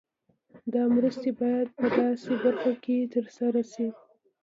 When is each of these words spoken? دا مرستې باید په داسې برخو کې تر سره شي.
دا 0.73 0.83
مرستې 0.95 1.31
باید 1.41 1.67
په 1.79 1.87
داسې 1.97 2.31
برخو 2.43 2.71
کې 2.83 2.97
تر 3.13 3.25
سره 3.37 3.61
شي. 3.71 3.87